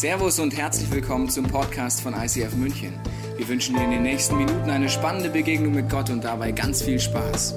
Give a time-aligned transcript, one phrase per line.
[0.00, 2.98] Servus und herzlich willkommen zum Podcast von ICF München.
[3.36, 6.82] Wir wünschen dir in den nächsten Minuten eine spannende Begegnung mit Gott und dabei ganz
[6.82, 7.54] viel Spaß.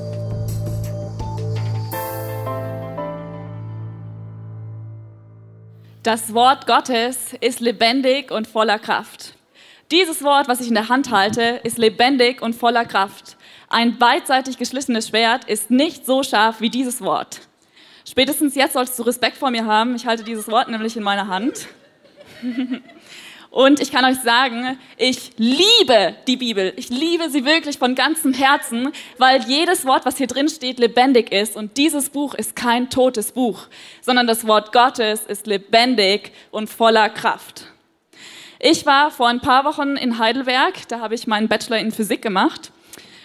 [6.03, 9.35] Das Wort Gottes ist lebendig und voller Kraft.
[9.89, 13.37] Dieses Wort, was ich in der Hand halte, ist lebendig und voller Kraft.
[13.69, 17.39] Ein beidseitig geschlissenes Schwert ist nicht so scharf wie dieses Wort.
[18.05, 19.95] Spätestens jetzt solltest du Respekt vor mir haben.
[19.95, 21.69] Ich halte dieses Wort nämlich in meiner Hand.
[23.53, 26.73] Und ich kann euch sagen, ich liebe die Bibel.
[26.75, 31.31] Ich liebe sie wirklich von ganzem Herzen, weil jedes Wort, was hier drin steht, lebendig
[31.31, 31.55] ist.
[31.55, 33.67] Und dieses Buch ist kein totes Buch,
[34.01, 37.65] sondern das Wort Gottes ist lebendig und voller Kraft.
[38.57, 42.23] Ich war vor ein paar Wochen in Heidelberg, da habe ich meinen Bachelor in Physik
[42.23, 42.71] gemacht.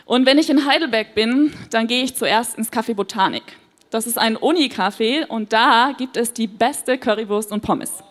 [0.04, 3.44] Und wenn ich in Heidelberg bin, dann gehe ich zuerst ins Café Botanik.
[3.88, 8.02] Das ist ein Uni-Café und da gibt es die beste Currywurst und Pommes.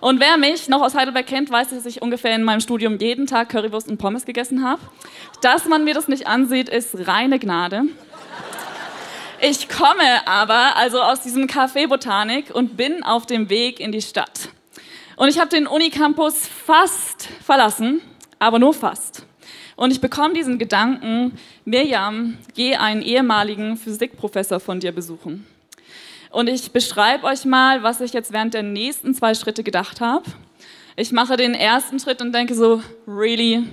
[0.00, 3.26] Und wer mich noch aus Heidelberg kennt, weiß, dass ich ungefähr in meinem Studium jeden
[3.26, 4.80] Tag Currywurst und Pommes gegessen habe.
[5.42, 7.82] Dass man mir das nicht ansieht, ist reine Gnade.
[9.42, 14.02] Ich komme aber also aus diesem Café Botanik und bin auf dem Weg in die
[14.02, 14.48] Stadt.
[15.16, 18.00] Und ich habe den Unicampus fast verlassen,
[18.38, 19.26] aber nur fast.
[19.76, 25.46] Und ich bekomme diesen Gedanken, Mirjam, geh einen ehemaligen Physikprofessor von dir besuchen.
[26.30, 30.24] Und ich beschreibe euch mal, was ich jetzt während der nächsten zwei Schritte gedacht habe.
[30.94, 33.64] Ich mache den ersten Schritt und denke so, really?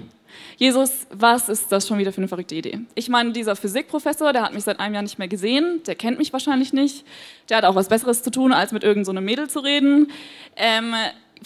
[0.57, 2.79] Jesus, was ist das schon wieder für eine verrückte Idee?
[2.95, 6.17] Ich meine, dieser Physikprofessor, der hat mich seit einem Jahr nicht mehr gesehen, der kennt
[6.17, 7.05] mich wahrscheinlich nicht,
[7.47, 10.11] der hat auch was Besseres zu tun, als mit irgendeinem so Mädel zu reden.
[10.55, 10.95] Ähm,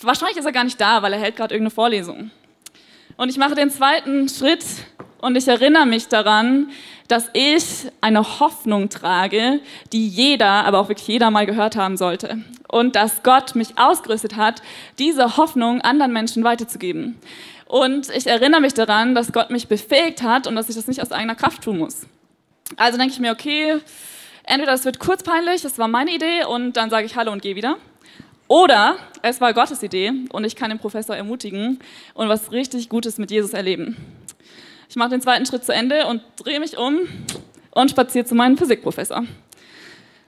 [0.01, 2.31] wahrscheinlich ist er gar nicht da, weil er hält gerade irgendeine Vorlesung.
[3.17, 4.63] Und ich mache den zweiten Schritt
[5.19, 6.69] und ich erinnere mich daran,
[7.11, 9.59] dass ich eine Hoffnung trage,
[9.91, 12.37] die jeder, aber auch wirklich jeder mal gehört haben sollte.
[12.69, 14.61] Und dass Gott mich ausgerüstet hat,
[14.97, 17.17] diese Hoffnung anderen Menschen weiterzugeben.
[17.65, 21.01] Und ich erinnere mich daran, dass Gott mich befähigt hat und dass ich das nicht
[21.01, 22.07] aus eigener Kraft tun muss.
[22.77, 23.79] Also denke ich mir, okay,
[24.45, 27.41] entweder es wird kurz peinlich, das war meine Idee und dann sage ich Hallo und
[27.41, 27.75] gehe wieder.
[28.47, 31.79] Oder es war Gottes Idee und ich kann den Professor ermutigen
[32.13, 33.97] und was richtig Gutes mit Jesus erleben.
[34.91, 36.99] Ich mache den zweiten Schritt zu Ende und drehe mich um
[37.69, 39.23] und spaziere zu meinem Physikprofessor.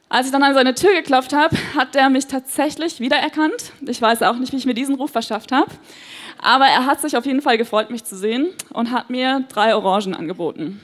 [0.07, 3.73] Als ich dann an seine Tür geklopft habe, hat er mich tatsächlich wiedererkannt.
[3.85, 5.69] Ich weiß auch nicht, wie ich mir diesen Ruf verschafft habe.
[6.41, 9.75] Aber er hat sich auf jeden Fall gefreut, mich zu sehen und hat mir drei
[9.75, 10.79] Orangen angeboten.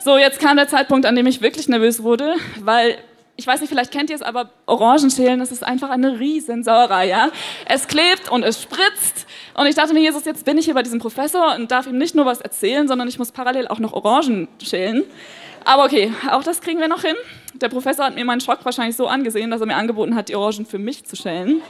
[0.00, 2.98] So, jetzt kam der Zeitpunkt, an dem ich wirklich nervös wurde, weil
[3.40, 7.30] ich weiß nicht, vielleicht kennt ihr es, aber Orangenschälen, das ist einfach eine Riesensauerei, ja.
[7.64, 9.26] Es klebt und es spritzt.
[9.54, 11.96] Und ich dachte mir, Jesus, jetzt bin ich hier bei diesem Professor und darf ihm
[11.96, 15.04] nicht nur was erzählen, sondern ich muss parallel auch noch Orangen schälen.
[15.64, 17.16] Aber okay, auch das kriegen wir noch hin.
[17.54, 20.36] Der Professor hat mir meinen Schock wahrscheinlich so angesehen, dass er mir angeboten hat, die
[20.36, 21.62] Orangen für mich zu schälen.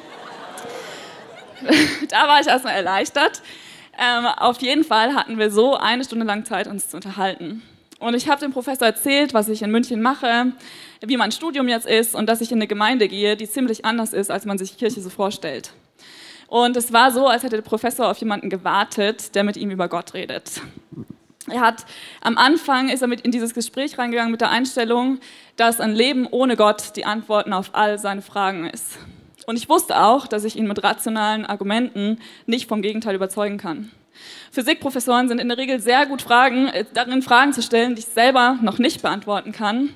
[2.09, 3.43] da war ich erstmal erleichtert.
[3.97, 7.63] Ähm, auf jeden Fall hatten wir so eine Stunde lang Zeit, uns zu unterhalten.
[8.01, 10.53] Und ich habe dem Professor erzählt, was ich in München mache,
[11.03, 14.15] wie mein Studium jetzt ist und dass ich in eine Gemeinde gehe, die ziemlich anders
[14.15, 15.73] ist, als man sich Kirche so vorstellt.
[16.49, 19.89] Und es war so, als hätte der Professor auf jemanden gewartet, der mit ihm über
[19.89, 20.63] Gott redet.
[21.49, 21.85] Er hat
[22.23, 25.21] am Anfang ist er mit in dieses Gespräch reingegangen mit der Einstellung,
[25.57, 28.99] dass ein Leben ohne Gott die Antworten auf all seine Fragen ist.
[29.47, 33.91] Und ich wusste auch, dass ich ihn mit rationalen Argumenten nicht vom Gegenteil überzeugen kann.
[34.51, 38.07] Physikprofessoren sind in der Regel sehr gut Fragen, äh, darin Fragen zu stellen, die ich
[38.07, 39.95] selber noch nicht beantworten kann.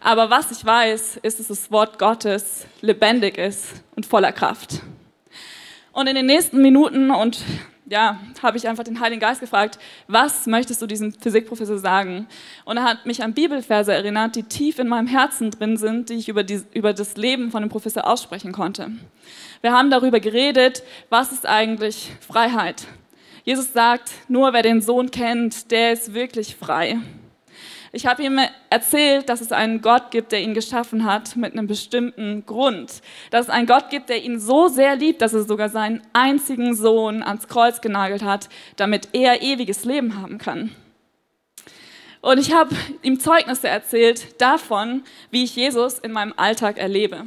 [0.00, 4.80] Aber was ich weiß, ist, dass das Wort Gottes lebendig ist und voller Kraft.
[5.92, 7.38] Und in den nächsten Minuten und
[7.90, 12.28] ja, habe ich einfach den Heiligen Geist gefragt, was möchtest du diesem Physikprofessor sagen?
[12.64, 16.14] Und er hat mich an Bibelverse erinnert, die tief in meinem Herzen drin sind, die
[16.14, 18.90] ich über, die, über das Leben von dem Professor aussprechen konnte.
[19.62, 22.86] Wir haben darüber geredet, was ist eigentlich Freiheit?
[23.48, 26.98] Jesus sagt, nur wer den Sohn kennt, der ist wirklich frei.
[27.92, 28.38] Ich habe ihm
[28.68, 33.00] erzählt, dass es einen Gott gibt, der ihn geschaffen hat mit einem bestimmten Grund.
[33.30, 36.74] Dass es einen Gott gibt, der ihn so sehr liebt, dass er sogar seinen einzigen
[36.74, 40.76] Sohn ans Kreuz genagelt hat, damit er ewiges Leben haben kann.
[42.20, 47.24] Und ich habe ihm Zeugnisse erzählt davon, wie ich Jesus in meinem Alltag erlebe.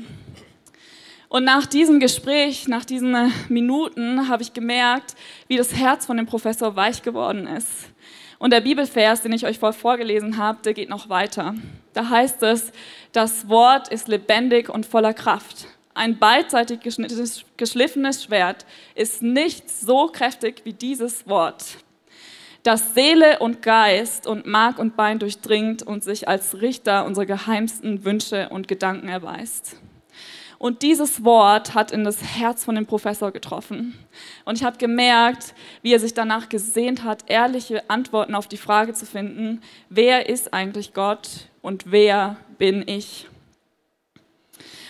[1.31, 5.15] Und nach diesem Gespräch, nach diesen äh, Minuten, habe ich gemerkt,
[5.47, 7.89] wie das Herz von dem Professor weich geworden ist.
[8.37, 11.55] Und der Bibelvers, den ich euch vorher vorgelesen habe, der geht noch weiter.
[11.93, 12.73] Da heißt es,
[13.13, 15.67] das Wort ist lebendig und voller Kraft.
[15.93, 21.77] Ein beidseitig geschliffenes Schwert ist nicht so kräftig wie dieses Wort,
[22.63, 28.03] das Seele und Geist und Mark und Bein durchdringt und sich als Richter unserer geheimsten
[28.03, 29.80] Wünsche und Gedanken erweist.
[30.61, 33.97] Und dieses Wort hat in das Herz von dem Professor getroffen.
[34.45, 38.93] Und ich habe gemerkt, wie er sich danach gesehnt hat, ehrliche Antworten auf die Frage
[38.93, 43.27] zu finden, wer ist eigentlich Gott und wer bin ich?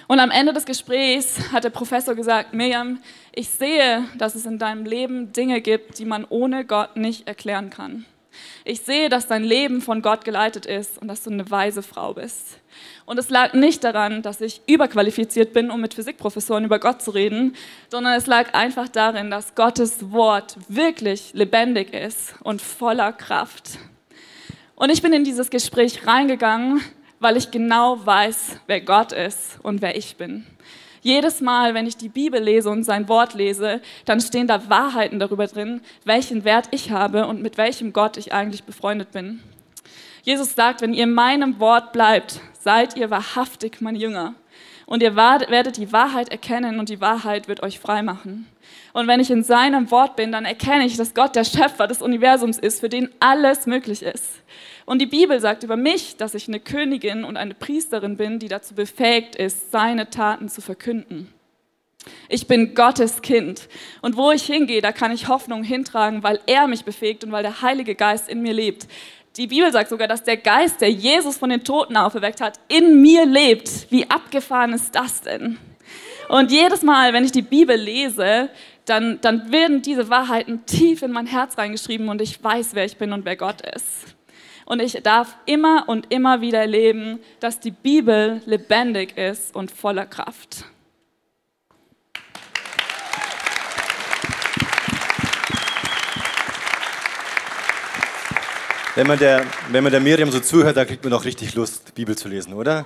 [0.09, 2.99] Und am Ende des Gesprächs hat der Professor gesagt, Miriam,
[3.31, 7.69] ich sehe, dass es in deinem Leben Dinge gibt, die man ohne Gott nicht erklären
[7.69, 8.05] kann.
[8.63, 12.13] Ich sehe, dass dein Leben von Gott geleitet ist und dass du eine weise Frau
[12.13, 12.59] bist.
[13.05, 17.11] Und es lag nicht daran, dass ich überqualifiziert bin, um mit Physikprofessoren über Gott zu
[17.11, 17.55] reden,
[17.89, 23.77] sondern es lag einfach darin, dass Gottes Wort wirklich lebendig ist und voller Kraft.
[24.75, 26.81] Und ich bin in dieses Gespräch reingegangen,
[27.19, 30.47] weil ich genau weiß, wer Gott ist und wer ich bin.
[31.01, 35.19] Jedes Mal, wenn ich die Bibel lese und sein Wort lese, dann stehen da Wahrheiten
[35.19, 39.41] darüber drin, welchen Wert ich habe und mit welchem Gott ich eigentlich befreundet bin.
[40.23, 44.35] Jesus sagt, wenn ihr in meinem Wort bleibt, seid ihr wahrhaftig mein Jünger.
[44.91, 48.45] Und ihr werdet die Wahrheit erkennen und die Wahrheit wird euch frei machen.
[48.91, 52.01] Und wenn ich in seinem Wort bin, dann erkenne ich, dass Gott der Schöpfer des
[52.01, 54.41] Universums ist, für den alles möglich ist.
[54.85, 58.49] Und die Bibel sagt über mich, dass ich eine Königin und eine Priesterin bin, die
[58.49, 61.33] dazu befähigt ist, seine Taten zu verkünden.
[62.27, 63.69] Ich bin Gottes Kind.
[64.01, 67.43] Und wo ich hingehe, da kann ich Hoffnung hintragen, weil er mich befähigt und weil
[67.43, 68.87] der Heilige Geist in mir lebt.
[69.37, 73.01] Die Bibel sagt sogar, dass der Geist, der Jesus von den Toten auferweckt hat, in
[73.01, 73.89] mir lebt.
[73.89, 75.57] Wie abgefahren ist das denn?
[76.27, 78.49] Und jedes Mal, wenn ich die Bibel lese,
[78.85, 82.97] dann, dann werden diese Wahrheiten tief in mein Herz reingeschrieben und ich weiß, wer ich
[82.97, 84.15] bin und wer Gott ist.
[84.65, 90.05] Und ich darf immer und immer wieder erleben, dass die Bibel lebendig ist und voller
[90.05, 90.65] Kraft.
[98.93, 101.95] Wenn man, der, wenn man der Miriam so zuhört, da kriegt man doch richtig Lust,
[101.95, 102.85] Bibel zu lesen, oder?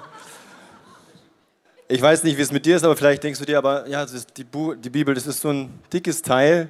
[1.88, 4.06] Ich weiß nicht, wie es mit dir ist, aber vielleicht denkst du dir, aber ja,
[4.06, 4.46] die,
[4.84, 6.70] die, Bibel, das ist so ein dickes Teil.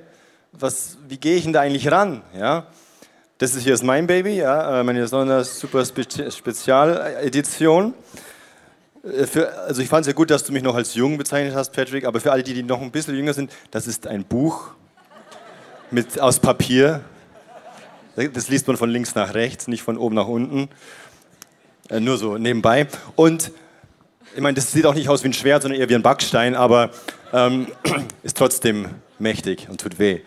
[0.54, 2.22] Was, wie gehe ich denn da eigentlich ran?
[2.34, 2.68] Ja?
[3.38, 7.94] Das ist hier ist mein Baby, ja, äh, meine Sonders Super Spezialedition.
[9.04, 11.74] Äh, also ich fand es ja gut, dass du mich noch als jung bezeichnet hast,
[11.74, 14.70] Patrick, aber für alle, die, die noch ein bisschen jünger sind, das ist ein Buch
[15.92, 17.04] mit, aus Papier.
[18.16, 20.70] Das liest man von links nach rechts, nicht von oben nach unten.
[21.90, 22.88] Äh, nur so nebenbei.
[23.16, 23.52] Und
[24.36, 26.56] ich meine, das sieht auch nicht aus wie ein Schwert, sondern eher wie ein Backstein,
[26.56, 26.92] aber
[27.34, 27.68] ähm,
[28.24, 28.90] ist trotzdem
[29.20, 30.22] mächtig und tut weh.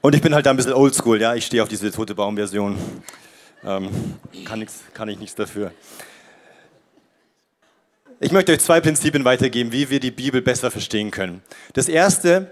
[0.00, 2.78] Und ich bin halt da ein bisschen oldschool, ja, ich stehe auf diese tote Baum-Version.
[3.64, 3.90] Ähm,
[4.44, 4.64] kann,
[4.94, 5.72] kann ich nichts dafür.
[8.20, 11.42] Ich möchte euch zwei Prinzipien weitergeben, wie wir die Bibel besser verstehen können.
[11.74, 12.50] Das erste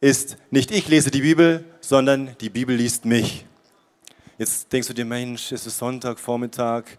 [0.00, 3.46] ist, nicht ich lese die Bibel, sondern die Bibel liest mich.
[4.38, 6.98] Jetzt denkst du dir, Mensch, es ist Sonntag, Vormittag,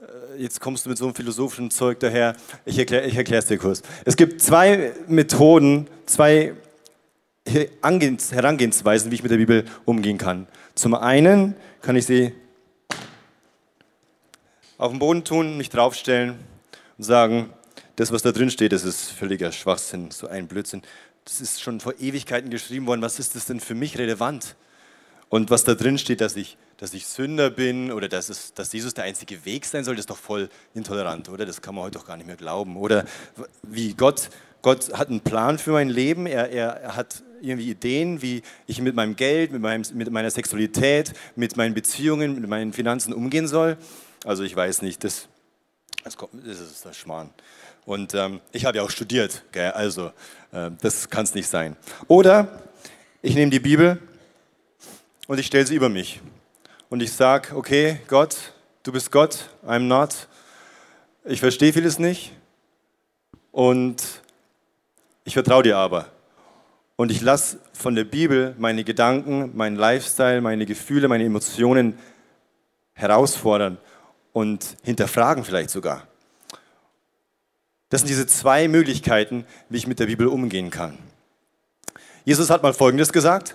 [0.00, 2.34] äh, jetzt kommst du mit so einem philosophischen Zeug daher.
[2.64, 3.82] Ich erkläre es dir kurz.
[4.06, 6.54] Es gibt zwei Methoden, zwei
[7.46, 10.46] Herangehensweisen, wie ich mit der Bibel umgehen kann.
[10.74, 12.32] Zum einen kann ich sie
[14.78, 16.38] auf den Boden tun, mich draufstellen
[16.96, 17.50] und sagen,
[17.96, 20.80] das, was da drin steht, das ist völliger Schwachsinn, so ein Blödsinn.
[21.26, 23.02] Das ist schon vor Ewigkeiten geschrieben worden.
[23.02, 24.56] Was ist das denn für mich relevant?
[25.28, 28.72] Und was da drin steht, dass ich, dass ich Sünder bin oder dass, es, dass
[28.72, 31.44] Jesus der einzige Weg sein soll, das ist doch voll intolerant, oder?
[31.44, 32.76] Das kann man heute doch gar nicht mehr glauben.
[32.76, 33.04] Oder
[33.62, 34.30] wie Gott,
[34.62, 38.94] Gott hat einen Plan für mein Leben, er, er, hat irgendwie Ideen, wie ich mit
[38.94, 43.76] meinem Geld, mit, meinem, mit meiner Sexualität, mit meinen Beziehungen, mit meinen Finanzen umgehen soll.
[44.24, 45.28] Also ich weiß nicht, das,
[46.04, 47.30] das, kommt, das ist der Schmarrn.
[47.84, 49.70] Und ähm, ich habe ja auch studiert, gell?
[49.70, 50.10] also
[50.52, 51.76] äh, das kann es nicht sein.
[52.08, 52.62] Oder
[53.22, 54.00] ich nehme die Bibel
[55.28, 56.20] und ich stelle sie über mich.
[56.88, 60.26] Und ich sage, okay, Gott, du bist Gott, I'm not.
[61.24, 62.32] Ich verstehe vieles nicht
[63.52, 64.02] und
[65.24, 66.10] ich vertraue dir aber.
[66.96, 71.98] Und ich lasse von der Bibel meine Gedanken, meinen Lifestyle, meine Gefühle, meine Emotionen
[72.94, 73.76] herausfordern
[74.32, 76.08] und hinterfragen vielleicht sogar.
[77.90, 80.98] Das sind diese zwei Möglichkeiten, wie ich mit der Bibel umgehen kann.
[82.24, 83.54] Jesus hat mal Folgendes gesagt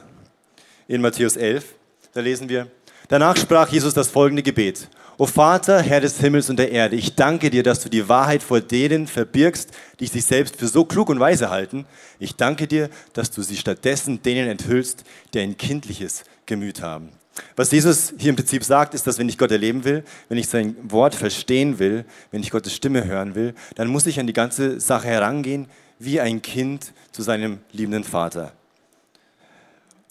[0.88, 1.76] in Matthäus 11.
[2.14, 2.68] Da lesen wir,
[3.08, 4.88] danach sprach Jesus das folgende Gebet.
[5.18, 8.42] O Vater, Herr des Himmels und der Erde, ich danke dir, dass du die Wahrheit
[8.42, 11.86] vor denen verbirgst, die sich selbst für so klug und weise halten.
[12.20, 17.10] Ich danke dir, dass du sie stattdessen denen enthüllst, die ein kindliches Gemüt haben.
[17.56, 20.48] Was Jesus hier im Prinzip sagt, ist, dass wenn ich Gott erleben will, wenn ich
[20.48, 24.34] sein Wort verstehen will, wenn ich Gottes Stimme hören will, dann muss ich an die
[24.34, 25.68] ganze Sache herangehen
[26.00, 28.54] wie ein Kind zu seinem liebenden Vater.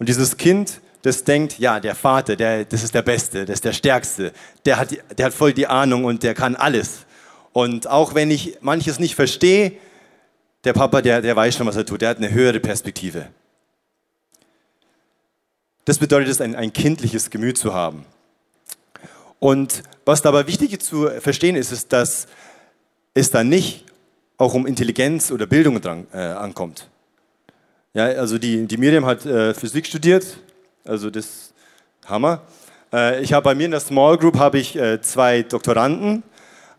[0.03, 3.65] Und dieses Kind das denkt, ja, der Vater, der, das ist der Beste, das ist
[3.65, 4.33] der Stärkste,
[4.65, 7.07] der hat, der hat voll die Ahnung und der kann alles.
[7.53, 9.75] Und auch wenn ich manches nicht verstehe,
[10.65, 12.01] Der Papa, der, der weiß schon, was er tut.
[12.01, 13.29] Der hat eine höhere Perspektive.
[15.85, 18.05] Das bedeutet es, ein, ein kindliches Gemüt zu haben.
[19.39, 22.27] Und was dabei wichtig zu verstehen ist, ist, dass
[23.15, 23.85] es da nicht
[24.37, 26.89] auch um Intelligenz oder Bildung dran, äh, ankommt.
[27.95, 30.39] Ja, also die, die Miriam hat äh, Physik studiert,
[30.83, 31.53] also das
[32.07, 32.41] Hammer.
[32.91, 36.23] Äh, ich habe bei mir in der Small Group habe ich äh, zwei Doktoranden.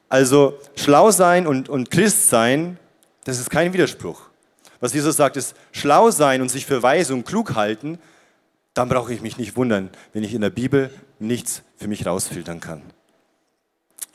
[0.09, 2.79] Also schlau sein und, und Christ sein,
[3.25, 4.21] das ist kein Widerspruch.
[4.79, 7.99] Was Jesus sagt, ist schlau sein und sich für weise und klug halten,
[8.73, 10.89] dann brauche ich mich nicht wundern, wenn ich in der Bibel
[11.19, 12.81] nichts für mich rausfiltern kann.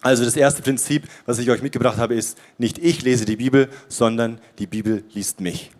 [0.01, 3.69] Also das erste Prinzip, was ich euch mitgebracht habe, ist, nicht ich lese die Bibel,
[3.89, 5.71] sondern die Bibel liest mich.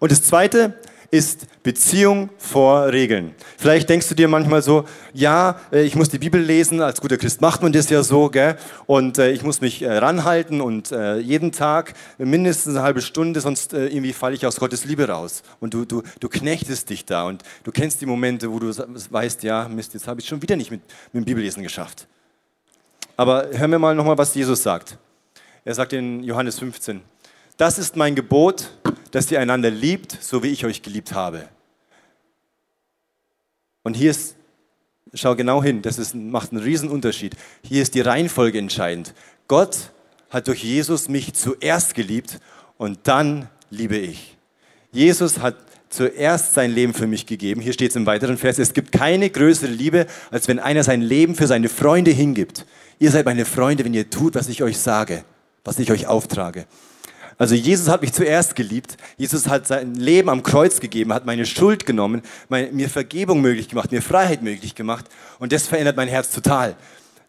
[0.00, 0.74] Und das zweite
[1.10, 3.34] ist Beziehung vor Regeln.
[3.56, 7.16] Vielleicht denkst du dir manchmal so, ja, äh, ich muss die Bibel lesen, als guter
[7.16, 8.56] Christ macht man das ja so, gell?
[8.86, 10.90] und äh, ich muss mich äh, ranhalten und
[11.20, 15.42] jeden Tag mindestens eine halbe Stunde, sonst irgendwie falle ich aus Gottes Liebe raus.
[15.60, 19.42] Und du, du, du knechtest dich da und du kennst die Momente, wo du weißt,
[19.42, 20.80] ja, Mist, jetzt habe ich schon wieder nicht mit,
[21.12, 22.06] mit dem Bibellesen geschafft.
[23.16, 24.98] Aber hören wir mal nochmal, was Jesus sagt.
[25.64, 27.00] Er sagt in Johannes 15,
[27.56, 28.70] das ist mein Gebot,
[29.16, 31.48] dass ihr einander liebt, so wie ich euch geliebt habe.
[33.82, 34.36] Und hier ist,
[35.14, 37.34] schau genau hin, das ist, macht einen riesen Unterschied.
[37.62, 39.14] Hier ist die Reihenfolge entscheidend.
[39.48, 39.90] Gott
[40.28, 42.40] hat durch Jesus mich zuerst geliebt
[42.76, 44.36] und dann liebe ich.
[44.92, 45.56] Jesus hat
[45.88, 47.62] zuerst sein Leben für mich gegeben.
[47.62, 51.00] Hier steht es im weiteren Vers, es gibt keine größere Liebe, als wenn einer sein
[51.00, 52.66] Leben für seine Freunde hingibt.
[52.98, 55.24] Ihr seid meine Freunde, wenn ihr tut, was ich euch sage,
[55.64, 56.66] was ich euch auftrage.
[57.38, 58.96] Also Jesus hat mich zuerst geliebt.
[59.16, 63.68] Jesus hat sein Leben am Kreuz gegeben, hat meine Schuld genommen, meine, mir Vergebung möglich
[63.68, 65.06] gemacht, mir Freiheit möglich gemacht.
[65.38, 66.76] Und das verändert mein Herz total.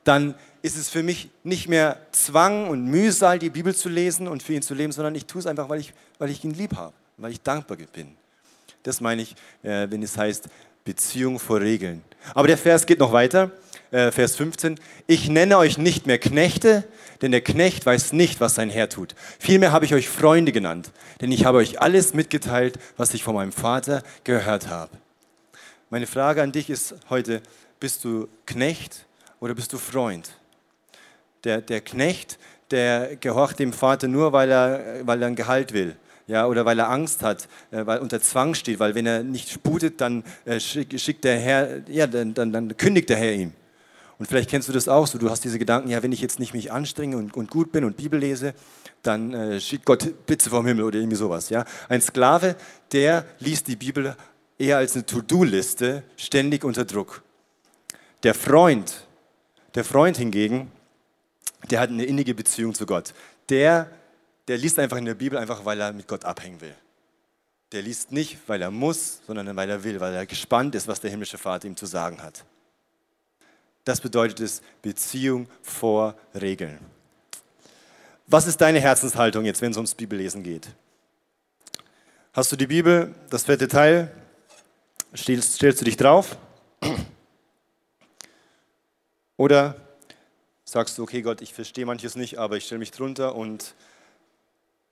[0.04, 4.44] Dann ist es für mich nicht mehr Zwang und Mühsal, die Bibel zu lesen und
[4.44, 6.76] für ihn zu leben, sondern ich tue es einfach, weil ich, weil ich ihn lieb
[6.76, 8.16] habe, weil ich dankbar bin.
[8.84, 10.48] Das meine ich, äh, wenn es heißt
[10.86, 12.02] Beziehung vor Regeln.
[12.34, 13.52] Aber der Vers geht noch weiter.
[13.92, 16.86] Äh, Vers 15, ich nenne euch nicht mehr Knechte,
[17.22, 19.16] denn der Knecht weiß nicht, was sein Herr tut.
[19.40, 23.36] Vielmehr habe ich euch Freunde genannt, denn ich habe euch alles mitgeteilt, was ich von
[23.36, 24.92] meinem Vater gehört habe.
[25.90, 27.42] Meine Frage an dich ist heute,
[27.80, 29.06] bist du Knecht
[29.40, 30.38] oder bist du Freund?
[31.44, 32.38] Der, der Knecht,
[32.72, 35.96] der gehorcht dem Vater nur, weil er, weil er ein Gehalt will.
[36.28, 39.50] Ja, oder weil er Angst hat, äh, weil unter Zwang steht, weil wenn er nicht
[39.50, 43.54] sputet, dann äh, schickt der Herr, ja, dann, dann, dann kündigt der Herr ihm.
[44.20, 46.40] Und vielleicht kennst du das auch so, du hast diese Gedanken, ja, wenn ich jetzt
[46.40, 48.54] nicht mich anstrenge und, und gut bin und Bibel lese,
[49.04, 51.50] dann äh, schickt Gott Blitze vom Himmel oder irgendwie sowas.
[51.50, 51.66] Ja?
[51.88, 52.56] Ein Sklave,
[52.92, 54.16] der liest die Bibel
[54.58, 57.22] eher als eine To-Do-Liste, ständig unter Druck.
[58.24, 59.06] Der Freund,
[59.76, 60.72] der Freund hingegen,
[61.70, 63.14] der hat eine innige Beziehung zu Gott.
[63.50, 63.92] Der,
[64.48, 66.74] der liest einfach in der Bibel einfach, weil er mit Gott abhängen will.
[67.72, 71.02] Der liest nicht, weil er muss, sondern weil er will, weil er gespannt ist, was
[71.02, 72.46] der himmlische Vater ihm zu sagen hat.
[73.88, 76.78] Das bedeutet es Beziehung vor Regeln.
[78.26, 80.68] Was ist deine Herzenshaltung jetzt, wenn es ums Bibellesen geht?
[82.34, 84.14] Hast du die Bibel, das vierte Teil,
[85.16, 86.38] stellst, stellst du dich drauf?
[89.38, 89.80] Oder
[90.66, 93.74] sagst du, okay Gott, ich verstehe manches nicht, aber ich stelle mich drunter und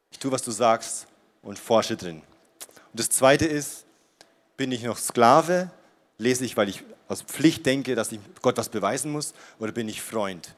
[0.09, 1.07] ich tue, was du sagst
[1.41, 2.21] und forsche drin.
[2.93, 3.83] Und das Zweite ist,
[4.55, 5.69] bin ich noch Sklave
[6.17, 9.89] Lese ich, weil ich aus Pflicht denke, dass ich Gott was beweisen muss, oder bin
[9.89, 10.55] ich Freund?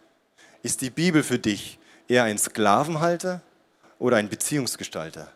[0.63, 3.41] Ist die Bibel für dich eher ein Sklavenhalter
[3.99, 5.31] oder ein Beziehungsgestalter?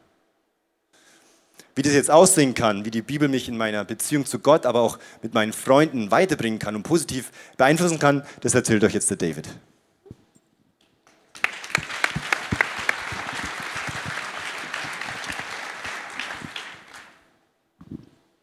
[1.74, 4.82] Wie das jetzt aussehen kann, wie die Bibel mich in meiner Beziehung zu Gott, aber
[4.82, 9.18] auch mit meinen Freunden weiterbringen kann und positiv beeinflussen kann, das erzählt euch jetzt der
[9.18, 9.48] David.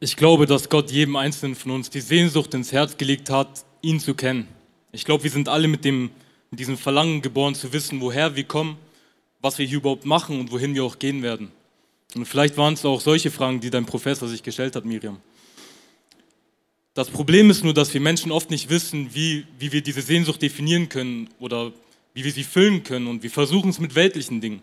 [0.00, 3.98] Ich glaube, dass Gott jedem Einzelnen von uns die Sehnsucht ins Herz gelegt hat, ihn
[3.98, 4.46] zu kennen.
[4.92, 6.10] Ich glaube, wir sind alle mit, dem,
[6.52, 8.78] mit diesem Verlangen geboren, zu wissen, woher wir kommen,
[9.40, 11.50] was wir hier überhaupt machen und wohin wir auch gehen werden.
[12.14, 15.18] Und vielleicht waren es auch solche Fragen, die dein Professor sich gestellt hat, Miriam.
[16.94, 20.40] Das Problem ist nur, dass wir Menschen oft nicht wissen, wie, wie wir diese Sehnsucht
[20.40, 21.72] definieren können oder
[22.14, 23.08] wie wir sie füllen können.
[23.08, 24.62] Und wir versuchen es mit weltlichen Dingen.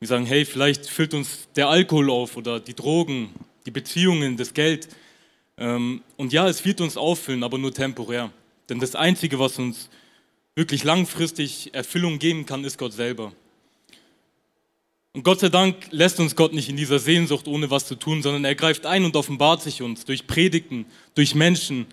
[0.00, 3.30] Wir sagen, hey, vielleicht füllt uns der Alkohol auf oder die Drogen
[3.66, 4.88] die Beziehungen, das Geld.
[5.56, 8.30] Ähm, und ja, es wird uns auffüllen, aber nur temporär.
[8.68, 9.90] Denn das Einzige, was uns
[10.54, 13.32] wirklich langfristig Erfüllung geben kann, ist Gott selber.
[15.12, 18.22] Und Gott sei Dank lässt uns Gott nicht in dieser Sehnsucht ohne was zu tun,
[18.22, 21.86] sondern er greift ein und offenbart sich uns durch Predigten, durch Menschen,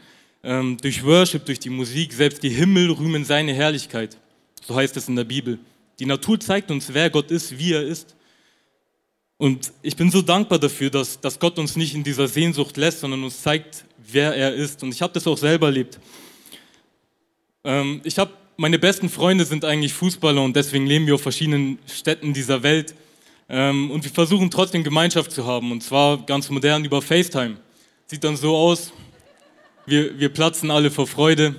[0.44, 2.14] ähm, durch Worship, durch die Musik.
[2.14, 4.18] Selbst die Himmel rühmen seine Herrlichkeit.
[4.66, 5.60] So heißt es in der Bibel.
[6.00, 8.16] Die Natur zeigt uns, wer Gott ist, wie er ist.
[9.42, 13.00] Und ich bin so dankbar dafür, dass, dass Gott uns nicht in dieser Sehnsucht lässt,
[13.00, 14.84] sondern uns zeigt, wer er ist.
[14.84, 16.00] Und ich habe das auch selber erlebt.
[17.64, 21.80] Ähm, ich habe meine besten Freunde sind eigentlich Fußballer und deswegen leben wir auf verschiedenen
[21.88, 22.94] Städten dieser Welt.
[23.50, 27.58] Ähm, und wir versuchen trotzdem Gemeinschaft zu haben und zwar ganz modern über FaceTime.
[28.06, 28.94] Sieht dann so aus,
[29.88, 31.56] wir, wir platzen alle vor Freude.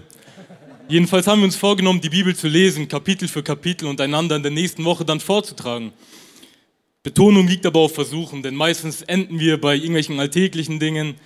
[0.86, 4.44] Jedenfalls haben wir uns vorgenommen, die Bibel zu lesen, Kapitel für Kapitel und einander in
[4.44, 5.92] der nächsten Woche dann vorzutragen.
[7.04, 11.16] Betonung liegt aber auf Versuchen, denn meistens enden wir bei irgendwelchen alltäglichen Dingen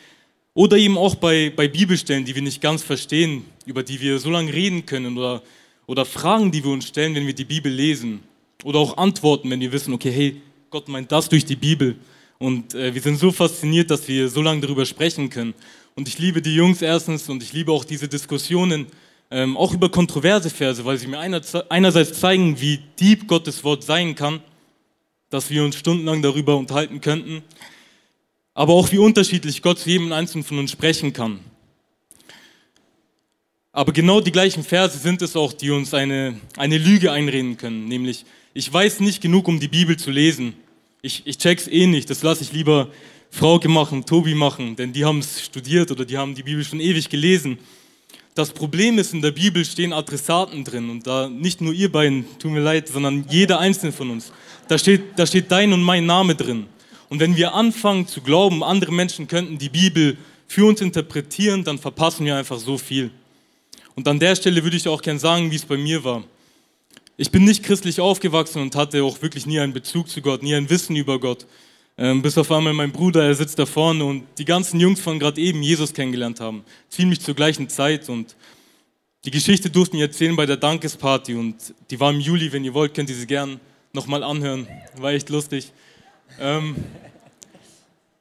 [0.54, 4.30] oder eben auch bei, bei Bibelstellen, die wir nicht ganz verstehen, über die wir so
[4.30, 5.42] lange reden können oder,
[5.86, 8.20] oder Fragen, die wir uns stellen, wenn wir die Bibel lesen
[8.64, 10.40] oder auch Antworten, wenn wir wissen, okay, hey,
[10.70, 11.96] Gott meint das durch die Bibel.
[12.38, 15.52] Und äh, wir sind so fasziniert, dass wir so lange darüber sprechen können.
[15.94, 18.86] Und ich liebe die Jungs erstens und ich liebe auch diese Diskussionen,
[19.30, 24.14] ähm, auch über kontroverse Verse, weil sie mir einerseits zeigen, wie deep Gottes Wort sein
[24.14, 24.40] kann
[25.30, 27.42] dass wir uns stundenlang darüber unterhalten könnten,
[28.54, 31.40] aber auch wie unterschiedlich Gott zu jedem Einzelnen von uns sprechen kann.
[33.72, 37.86] Aber genau die gleichen Verse sind es auch, die uns eine, eine Lüge einreden können,
[37.88, 40.54] nämlich, ich weiß nicht genug, um die Bibel zu lesen.
[41.02, 42.88] Ich, ich check's eh nicht, das lasse ich lieber
[43.30, 46.80] Frauke machen, Tobi machen, denn die haben es studiert oder die haben die Bibel schon
[46.80, 47.58] ewig gelesen.
[48.36, 52.26] Das Problem ist, in der Bibel stehen Adressaten drin und da nicht nur ihr beiden,
[52.38, 54.30] tut mir leid, sondern jeder einzelne von uns.
[54.68, 56.66] Da steht, da steht dein und mein Name drin.
[57.08, 61.78] Und wenn wir anfangen zu glauben, andere Menschen könnten die Bibel für uns interpretieren, dann
[61.78, 63.10] verpassen wir einfach so viel.
[63.94, 66.22] Und an der Stelle würde ich auch gerne sagen, wie es bei mir war.
[67.16, 70.54] Ich bin nicht christlich aufgewachsen und hatte auch wirklich nie einen Bezug zu Gott, nie
[70.54, 71.46] ein Wissen über Gott.
[71.98, 75.18] Ähm, bis auf einmal mein Bruder, er sitzt da vorne und die ganzen Jungs von
[75.18, 76.62] gerade eben Jesus kennengelernt haben.
[76.90, 78.36] Ziemlich zur gleichen Zeit und
[79.24, 81.56] die Geschichte durften wir erzählen bei der Dankesparty und
[81.90, 83.58] die war im Juli, wenn ihr wollt, könnt ihr sie gern
[83.94, 84.68] nochmal anhören.
[84.98, 85.72] War echt lustig.
[86.38, 86.76] Ähm,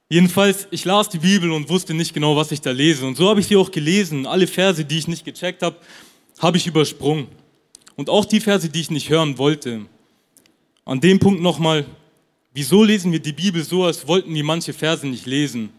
[0.08, 3.06] jedenfalls, ich las die Bibel und wusste nicht genau, was ich da lese.
[3.06, 4.26] Und so habe ich sie auch gelesen.
[4.26, 5.76] Alle Verse, die ich nicht gecheckt habe,
[6.40, 7.28] habe ich übersprungen.
[7.98, 9.86] Und auch die Verse, die ich nicht hören wollte.
[10.86, 11.86] An dem Punkt nochmal,
[12.56, 15.70] wieso lesen wir die Bibel so, als wollten wir manche Verse nicht lesen?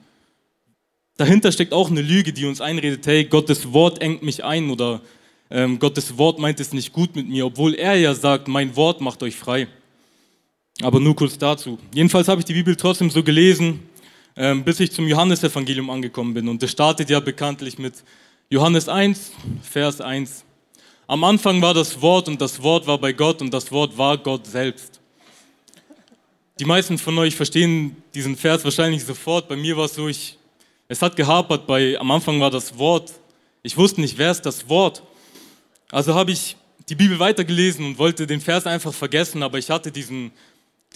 [1.16, 5.00] Dahinter steckt auch eine Lüge, die uns einredet, hey, Gottes Wort engt mich ein oder
[5.50, 9.00] ähm, Gottes Wort meint es nicht gut mit mir, obwohl er ja sagt, mein Wort
[9.00, 9.68] macht euch frei.
[10.82, 11.78] Aber nur kurz dazu.
[11.94, 13.80] Jedenfalls habe ich die Bibel trotzdem so gelesen,
[14.36, 16.46] ähm, bis ich zum Johannesevangelium angekommen bin.
[16.48, 17.94] Und das startet ja bekanntlich mit
[18.50, 20.44] Johannes 1, Vers 1.
[21.06, 24.18] Am Anfang war das Wort und das Wort war bei Gott und das Wort war
[24.18, 25.00] Gott selbst.
[26.58, 29.48] Die meisten von euch verstehen diesen Vers wahrscheinlich sofort.
[29.48, 30.38] Bei mir war es so, ich,
[30.88, 31.66] es hat gehapert.
[31.66, 33.12] Bei, am Anfang war das Wort.
[33.62, 35.02] Ich wusste nicht, wer ist das Wort.
[35.90, 36.56] Also habe ich
[36.88, 40.32] die Bibel weitergelesen und wollte den Vers einfach vergessen, aber ich hatte diesen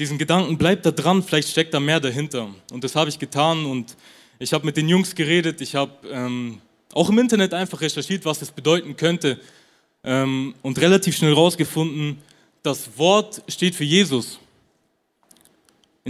[0.00, 2.48] diesen Gedanken, bleib da dran, vielleicht steckt da mehr dahinter.
[2.72, 3.96] Und das habe ich getan und
[4.38, 6.60] ich habe mit den Jungs geredet, ich habe ähm,
[6.94, 9.38] auch im Internet einfach recherchiert, was das bedeuten könnte
[10.02, 12.18] ähm, und relativ schnell herausgefunden,
[12.62, 14.39] das Wort steht für Jesus.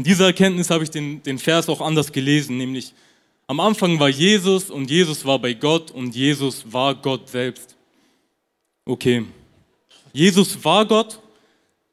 [0.01, 2.95] In dieser Erkenntnis habe ich den, den Vers auch anders gelesen, nämlich
[3.47, 7.77] am Anfang war Jesus und Jesus war bei Gott und Jesus war Gott selbst.
[8.87, 9.27] Okay,
[10.13, 11.21] Jesus war Gott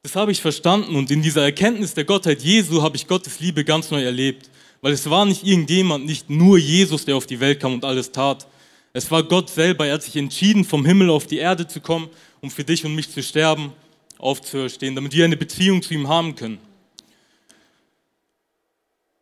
[0.08, 3.66] das habe ich verstanden und in dieser Erkenntnis der Gottheit Jesu habe ich Gottes Liebe
[3.66, 4.50] ganz neu erlebt.
[4.80, 8.14] Weil es war nicht irgendjemand, nicht nur Jesus, der auf die Welt kam und alles
[8.14, 8.48] tat.
[8.94, 9.86] Es war Gott selber.
[9.86, 12.08] Er hat sich entschieden, vom Himmel auf die Erde zu kommen,
[12.40, 13.74] um für dich und mich zu sterben,
[14.18, 16.60] aufzuerstehen, damit wir eine Beziehung zu ihm haben können.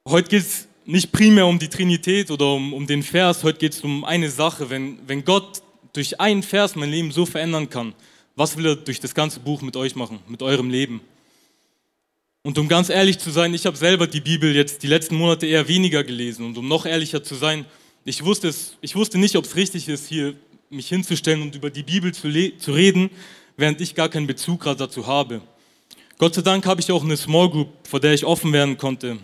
[0.07, 3.73] Heute geht es nicht primär um die Trinität oder um, um den Vers, heute geht
[3.73, 4.69] es um eine Sache.
[4.69, 5.63] Wenn, wenn Gott
[5.93, 7.95] durch einen Vers mein Leben so verändern kann,
[8.35, 11.01] was will er durch das ganze Buch mit euch machen, mit eurem Leben?
[12.43, 15.47] Und um ganz ehrlich zu sein, ich habe selber die Bibel jetzt die letzten Monate
[15.47, 16.45] eher weniger gelesen.
[16.45, 17.65] Und um noch ehrlicher zu sein,
[18.03, 20.35] ich wusste, es, ich wusste nicht, ob es richtig ist, hier
[20.69, 23.09] mich hinzustellen und über die Bibel zu, zu reden,
[23.57, 25.41] während ich gar keinen Bezug gerade dazu habe.
[26.19, 29.17] Gott sei Dank habe ich auch eine Small Group, vor der ich offen werden konnte.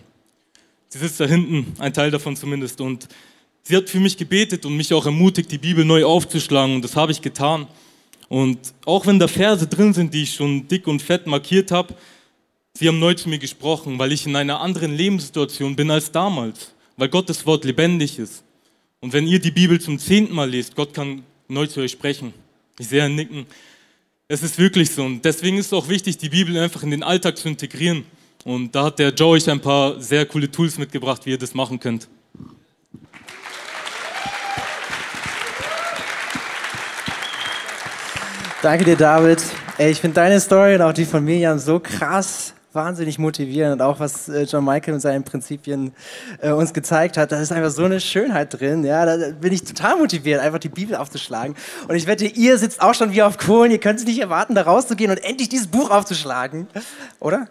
[0.92, 2.78] Sie sitzt da hinten, ein Teil davon zumindest.
[2.82, 3.08] Und
[3.62, 6.74] sie hat für mich gebetet und mich auch ermutigt, die Bibel neu aufzuschlagen.
[6.74, 7.66] Und das habe ich getan.
[8.28, 11.94] Und auch wenn da Verse drin sind, die ich schon dick und fett markiert habe,
[12.74, 16.74] sie haben neu zu mir gesprochen, weil ich in einer anderen Lebenssituation bin als damals,
[16.98, 18.44] weil Gottes Wort lebendig ist.
[19.00, 22.34] Und wenn ihr die Bibel zum zehnten Mal lest, Gott kann neu zu euch sprechen.
[22.78, 23.46] Ich sehe ein Nicken.
[24.28, 25.04] Es ist wirklich so.
[25.04, 28.04] Und deswegen ist es auch wichtig, die Bibel einfach in den Alltag zu integrieren.
[28.44, 31.54] Und da hat der Joe euch ein paar sehr coole Tools mitgebracht, wie ihr das
[31.54, 32.08] machen könnt.
[38.62, 39.42] Danke dir, David.
[39.78, 43.74] Ey, ich finde deine Story und auch die von Mirjam so krass wahnsinnig motivierend.
[43.74, 45.92] Und auch was äh, John Michael mit seinen Prinzipien
[46.40, 48.84] äh, uns gezeigt hat, da ist einfach so eine Schönheit drin.
[48.84, 51.56] Ja, da bin ich total motiviert, einfach die Bibel aufzuschlagen.
[51.88, 53.70] Und ich wette, ihr sitzt auch schon wie auf Kohlen.
[53.70, 56.66] Ihr könnt es nicht erwarten, da rauszugehen und endlich dieses Buch aufzuschlagen.
[57.20, 57.48] Oder?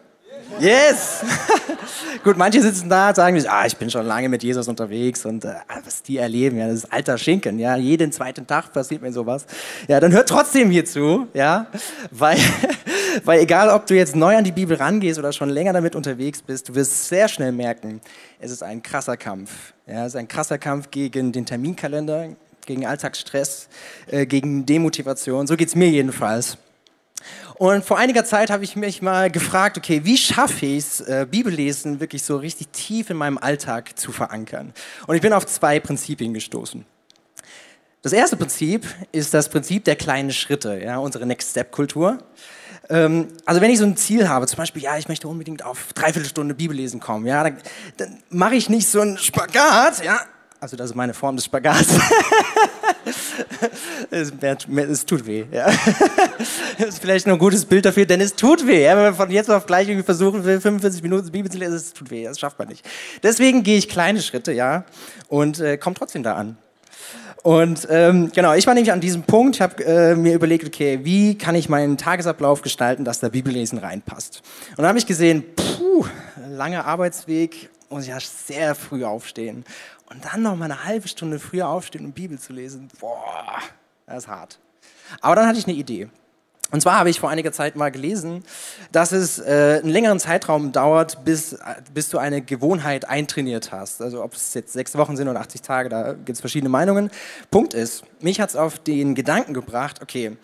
[0.59, 1.23] Yes!
[2.23, 5.45] Gut, manche sitzen da und sagen, ah, ich bin schon lange mit Jesus unterwegs und
[5.45, 9.11] äh, was die erleben, ja, das ist alter Schinken, ja, jeden zweiten Tag passiert mir
[9.11, 9.45] sowas.
[9.87, 11.67] Ja, dann hört trotzdem hier zu, ja,
[12.11, 12.37] weil,
[13.25, 16.41] weil egal, ob du jetzt neu an die Bibel rangehst oder schon länger damit unterwegs
[16.41, 18.01] bist, du wirst sehr schnell merken,
[18.39, 19.73] es ist ein krasser Kampf.
[19.87, 22.29] Ja, es ist ein krasser Kampf gegen den Terminkalender,
[22.65, 23.67] gegen Alltagsstress,
[24.07, 25.47] äh, gegen Demotivation.
[25.47, 26.57] So geht's mir jedenfalls.
[27.55, 31.27] Und vor einiger Zeit habe ich mich mal gefragt, okay, wie schaffe ich es, äh,
[31.29, 34.73] Bibellesen wirklich so richtig tief in meinem Alltag zu verankern?
[35.07, 36.85] Und ich bin auf zwei Prinzipien gestoßen.
[38.01, 42.17] Das erste Prinzip ist das Prinzip der kleinen Schritte, ja, unsere Next Step Kultur.
[42.89, 45.93] Ähm, also wenn ich so ein Ziel habe, zum Beispiel, ja, ich möchte unbedingt auf
[45.93, 47.57] dreiviertel Stunde Bibellesen kommen, ja, dann,
[47.97, 50.19] dann mache ich nicht so einen Spagat, ja,
[50.61, 51.87] also das ist meine Form des Spagats.
[54.11, 55.45] es, es, tut weh.
[55.51, 55.65] Ja.
[56.77, 58.83] das ist vielleicht noch ein gutes Bild dafür, denn es tut weh.
[58.83, 58.95] Ja.
[58.95, 61.93] Wenn man von jetzt auf gleich irgendwie versuchen will, 45 Minuten Bibel zu lesen, es
[61.93, 62.25] tut weh.
[62.25, 62.87] Das schafft man nicht.
[63.23, 64.85] Deswegen gehe ich kleine Schritte, ja,
[65.29, 66.57] und äh, komme trotzdem da an.
[67.41, 70.99] Und ähm, genau, ich war nämlich an diesem Punkt, ich habe äh, mir überlegt, okay,
[71.01, 74.43] wie kann ich meinen Tagesablauf gestalten, dass der Bibellesen reinpasst.
[74.69, 76.05] Und dann habe ich gesehen, puh,
[76.51, 79.65] langer Arbeitsweg, muss ich ja sehr früh aufstehen.
[80.09, 83.59] Und dann noch mal eine halbe Stunde früher aufstehen und Bibel zu lesen, boah,
[84.05, 84.59] das ist hart.
[85.21, 86.09] Aber dann hatte ich eine Idee.
[86.71, 88.43] Und zwar habe ich vor einiger Zeit mal gelesen,
[88.93, 91.57] dass es äh, einen längeren Zeitraum dauert, bis,
[91.93, 94.01] bis du eine Gewohnheit eintrainiert hast.
[94.01, 97.11] Also ob es jetzt sechs Wochen sind oder 80 Tage, da gibt es verschiedene Meinungen.
[97.51, 100.37] Punkt ist, mich hat es auf den Gedanken gebracht, okay,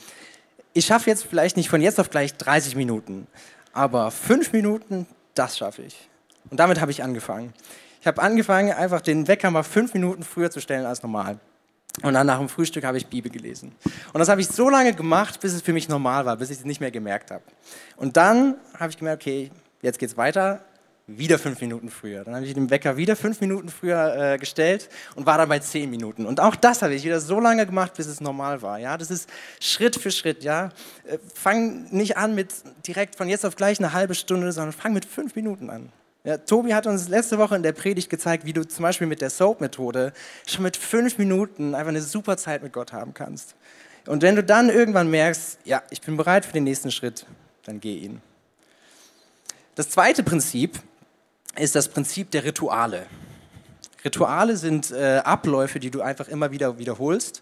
[0.73, 3.27] ich schaffe jetzt vielleicht nicht von jetzt auf gleich 30 Minuten,
[3.71, 6.09] aber fünf Minuten, das schaffe ich.
[6.49, 7.53] Und damit habe ich angefangen.
[8.01, 11.39] Ich habe angefangen, einfach den Wecker mal fünf Minuten früher zu stellen als normal.
[12.03, 13.75] Und dann nach dem Frühstück habe ich Bibel gelesen.
[14.13, 16.59] Und das habe ich so lange gemacht, bis es für mich normal war, bis ich
[16.59, 17.43] es nicht mehr gemerkt habe.
[17.95, 19.49] Und dann habe ich gemerkt, okay,
[19.81, 20.63] jetzt geht es weiter,
[21.07, 22.23] wieder fünf Minuten früher.
[22.23, 25.57] Dann habe ich den Wecker wieder fünf Minuten früher äh, gestellt und war dann bei
[25.59, 26.25] zehn Minuten.
[26.25, 28.77] Und auch das habe ich wieder so lange gemacht, bis es normal war.
[28.77, 29.29] Ja, das ist
[29.59, 30.43] Schritt für Schritt.
[30.43, 30.69] Ja,
[31.05, 32.53] äh, fang nicht an mit
[32.85, 35.91] direkt von jetzt auf gleich eine halbe Stunde, sondern fang mit fünf Minuten an.
[36.27, 39.21] Ja, Tobi hat uns letzte Woche in der Predigt gezeigt, wie du zum Beispiel mit
[39.21, 40.11] der Soap-Methode
[40.45, 43.55] schon mit fünf Minuten einfach eine super Zeit mit Gott haben kannst.
[44.07, 47.25] Und wenn du dann irgendwann merkst, ja, ich bin bereit für den nächsten Schritt,
[47.63, 48.21] dann geh ihn.
[49.75, 50.77] Das zweite Prinzip
[51.55, 53.05] ist das Prinzip der Rituale.
[54.03, 57.41] Rituale sind äh, Abläufe, die du einfach immer wieder wiederholst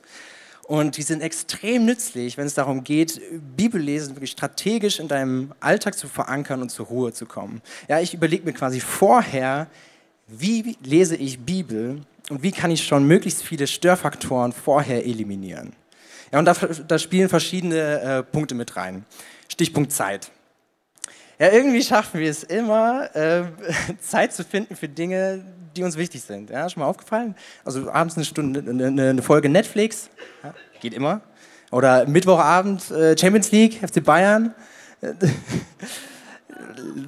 [0.67, 3.21] und die sind extrem nützlich, wenn es darum geht,
[3.55, 7.61] Bibellesen wirklich strategisch in deinem Alltag zu verankern und zur Ruhe zu kommen.
[7.87, 9.67] Ja, ich überlege mir quasi vorher,
[10.27, 15.73] wie lese ich Bibel und wie kann ich schon möglichst viele Störfaktoren vorher eliminieren.
[16.31, 19.05] Ja, und da, da spielen verschiedene äh, Punkte mit rein.
[19.47, 20.31] Stichpunkt Zeit.
[21.37, 23.43] Ja, irgendwie schaffen wir es immer, äh,
[23.99, 25.43] Zeit zu finden für Dinge,
[25.75, 26.49] die uns wichtig sind.
[26.49, 27.35] Ja, schon mal aufgefallen?
[27.65, 30.09] Also abends eine Stunde, eine, eine Folge Netflix,
[30.43, 31.21] ja, geht immer.
[31.71, 34.55] Oder Mittwochabend äh, Champions League, FC Bayern.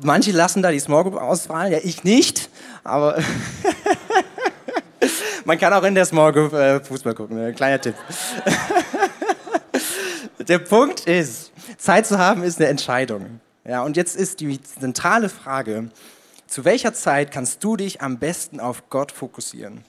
[0.03, 2.49] Manche lassen da die Small Group ausfallen, ja, ich nicht,
[2.83, 3.17] aber
[5.45, 7.53] man kann auch in der Small Group äh, Fußball gucken, ne?
[7.53, 7.95] kleiner Tipp.
[10.39, 13.39] der Punkt ist, Zeit zu haben ist eine Entscheidung.
[13.67, 15.89] Ja, und jetzt ist die zentrale Frage,
[16.47, 19.83] zu welcher Zeit kannst du dich am besten auf Gott fokussieren?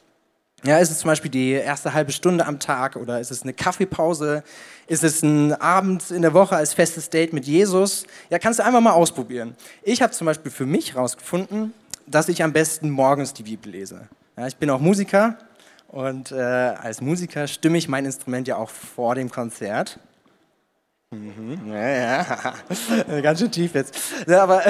[0.65, 3.53] Ja, ist es zum Beispiel die erste halbe Stunde am Tag oder ist es eine
[3.53, 4.43] Kaffeepause?
[4.89, 8.05] Ist es ein Abend in der Woche als festes Date mit Jesus?
[8.31, 9.55] Ja, kannst du einfach mal ausprobieren.
[9.85, 11.73] Ich habe zum Beispiel für mich herausgefunden,
[12.09, 14.09] dass ich am besten morgens die Bibel lese.
[14.37, 15.39] Ja, ich bin auch Musiker
[15.87, 20.01] und äh, als Musiker stimme ich mein Instrument ja auch vor dem Konzert.
[21.11, 22.55] Mhm, ja, ja.
[23.23, 23.97] Ganz schön tief jetzt.
[24.27, 24.63] Ja, aber,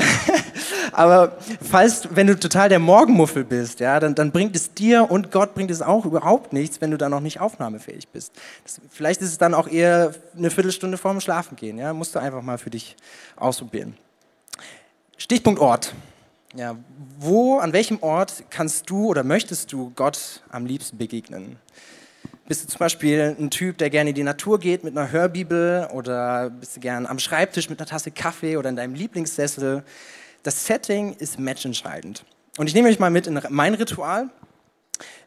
[0.92, 5.33] aber falls, wenn du total der Morgenmuffel bist, ja, dann, dann bringt es dir und
[5.33, 8.33] Gott bringt es auch überhaupt nichts, wenn du da noch nicht aufnahmefähig bist.
[8.62, 11.77] Das, vielleicht ist es dann auch eher eine Viertelstunde vorm Schlafengehen.
[11.77, 12.94] Ja, musst du einfach mal für dich
[13.35, 13.96] ausprobieren.
[15.16, 15.92] Stichpunkt Ort.
[16.55, 16.77] Ja,
[17.18, 21.57] wo, an welchem Ort kannst du oder möchtest du Gott am liebsten begegnen?
[22.48, 25.87] Bist du zum Beispiel ein Typ, der gerne in die Natur geht mit einer Hörbibel
[25.92, 29.84] oder bist du gern am Schreibtisch mit einer Tasse Kaffee oder in deinem Lieblingssessel?
[30.44, 32.24] Das Setting ist matchentscheidend.
[32.56, 34.30] Und ich nehme euch mal mit in mein Ritual.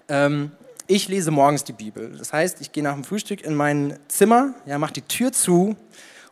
[0.09, 0.49] Ähm,
[0.87, 2.15] ich lese morgens die Bibel.
[2.17, 5.75] Das heißt, ich gehe nach dem Frühstück in mein Zimmer, ja, mache die Tür zu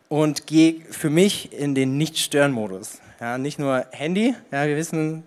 [0.08, 2.98] und gehe für mich in den Nicht-Stören-Modus.
[3.20, 4.34] Ja, nicht nur Handy.
[4.50, 5.22] Ja, wir wissen,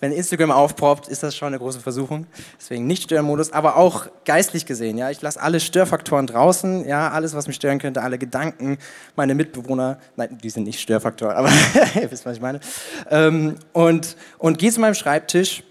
[0.00, 2.26] wenn Instagram aufpoppt, ist das schon eine große Versuchung.
[2.60, 4.98] Deswegen nicht Störmodus, aber auch geistlich gesehen.
[4.98, 6.86] Ja, ich lasse alle Störfaktoren draußen.
[6.86, 8.78] Ja, alles, was mich stören könnte, alle Gedanken,
[9.16, 9.98] meine Mitbewohner.
[10.16, 11.48] Nein, die sind nicht Störfaktoren, aber
[11.94, 12.60] ihr wisst, was ich meine.
[13.10, 15.62] Ähm, und und gehe zu meinem Schreibtisch.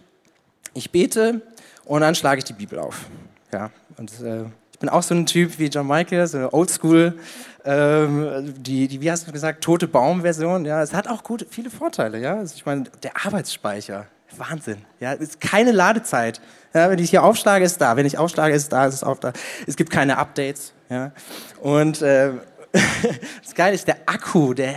[0.73, 1.41] Ich bete
[1.85, 3.05] und dann schlage ich die Bibel auf.
[3.51, 7.13] Ja, und äh, ich bin auch so ein Typ wie John Michael, so Oldschool.
[7.65, 10.65] Ähm, die, die, wie hast du gesagt, tote Baum-Version.
[10.65, 12.19] Ja, es hat auch gute, viele Vorteile.
[12.19, 14.07] Ja, also ich meine, der Arbeitsspeicher,
[14.37, 14.77] Wahnsinn.
[14.99, 16.41] Ja, ist keine Ladezeit.
[16.73, 17.95] Ja, wenn ich hier aufschlage, ist es da.
[17.95, 19.33] Wenn ich aufschlage, ist es da, ist es auch da.
[19.67, 20.73] Es gibt keine Updates.
[20.89, 21.11] Ja,
[21.61, 22.31] und äh,
[23.43, 24.75] das Geile ist, der Akku, der,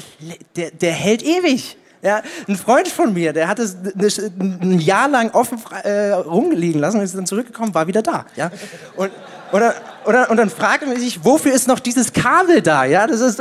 [0.55, 1.77] der, der hält ewig.
[2.03, 6.99] Ja, ein Freund von mir, der hat es ein Jahr lang offen äh, rumliegen lassen
[6.99, 8.27] und ist dann zurückgekommen, war wieder da.
[8.37, 8.51] Ja?
[8.97, 9.11] Und,
[9.51, 9.73] und, dann,
[10.05, 12.85] und, dann, und dann fragt man sich, wofür ist noch dieses Kabel da?
[12.85, 13.41] Ja, das ist.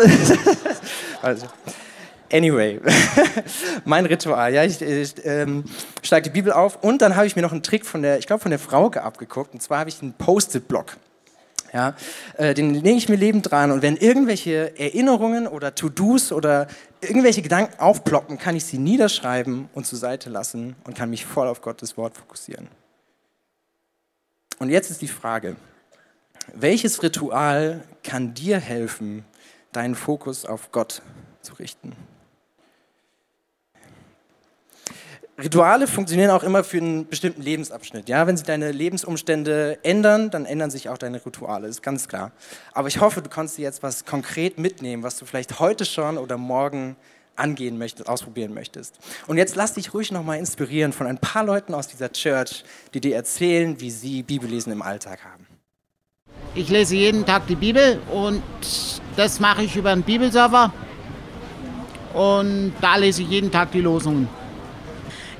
[1.21, 1.45] also.
[2.31, 2.79] Anyway,
[3.85, 4.53] mein Ritual.
[4.53, 5.63] Ja, ich, ich ähm,
[6.01, 8.27] schlage die Bibel auf und dann habe ich mir noch einen Trick von der, ich
[8.27, 9.53] glaube, von der Frauke abgeguckt.
[9.53, 10.97] Und zwar habe ich einen Post-it-Block.
[11.73, 11.93] Ja,
[12.37, 16.67] äh, den lege ich mir lebend dran und wenn irgendwelche Erinnerungen oder To-Dos oder
[17.01, 21.49] irgendwelche Gedanken aufploppen, kann ich sie niederschreiben und zur Seite lassen und kann mich voll
[21.49, 22.69] auf Gottes Wort fokussieren.
[24.59, 25.57] Und jetzt ist die Frage,
[26.53, 29.25] welches Ritual kann dir helfen,
[29.73, 31.01] deinen Fokus auf Gott
[31.41, 31.93] zu richten?
[35.37, 38.07] Rituale funktionieren auch immer für einen bestimmten Lebensabschnitt.
[38.07, 42.31] Ja, wenn sich deine Lebensumstände ändern, dann ändern sich auch deine Rituale, ist ganz klar.
[42.71, 46.17] Aber ich hoffe, du kannst dir jetzt was konkret mitnehmen, was du vielleicht heute schon
[46.17, 46.95] oder morgen
[47.35, 48.97] angehen möchtest, ausprobieren möchtest.
[49.27, 53.01] Und jetzt lass dich ruhig nochmal inspirieren von ein paar Leuten aus dieser Church, die
[53.01, 55.45] dir erzählen, wie sie Bibellesen im Alltag haben.
[56.53, 58.41] Ich lese jeden Tag die Bibel und
[59.17, 60.71] das mache ich über einen Bibelserver.
[62.13, 64.29] Und da lese ich jeden Tag die Losungen.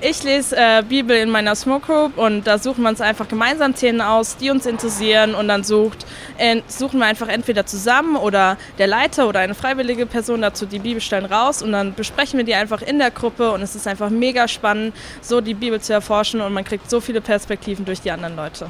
[0.01, 3.73] Ich lese äh, Bibel in meiner Smoke Group und da suchen wir uns einfach gemeinsam
[3.73, 6.05] Themen aus, die uns interessieren und dann sucht,
[6.37, 10.79] äh, suchen wir einfach entweder zusammen oder der Leiter oder eine freiwillige Person dazu die
[10.79, 14.09] Bibelstellen raus und dann besprechen wir die einfach in der Gruppe und es ist einfach
[14.09, 18.11] mega spannend, so die Bibel zu erforschen und man kriegt so viele Perspektiven durch die
[18.11, 18.69] anderen Leute.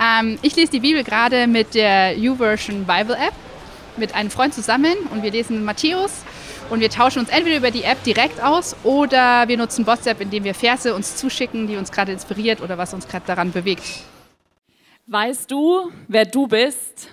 [0.00, 3.34] Ähm, ich lese die Bibel gerade mit der YouVersion Bible App
[3.96, 6.24] mit einem Freund zusammen und wir lesen Matthäus
[6.72, 10.44] und wir tauschen uns entweder über die App direkt aus oder wir nutzen WhatsApp, indem
[10.44, 13.84] wir Verse uns zuschicken, die uns gerade inspiriert oder was uns gerade daran bewegt.
[15.06, 17.10] Weißt du, wer du bist?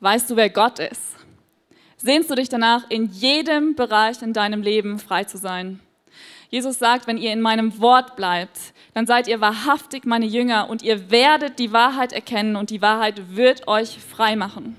[0.00, 1.02] Weißt du, wer Gott ist?
[1.98, 5.78] Sehnst du dich danach, in jedem Bereich in deinem Leben frei zu sein?
[6.48, 8.58] Jesus sagt, wenn ihr in meinem Wort bleibt,
[8.94, 13.36] dann seid ihr wahrhaftig meine Jünger und ihr werdet die Wahrheit erkennen und die Wahrheit
[13.36, 14.74] wird euch frei machen.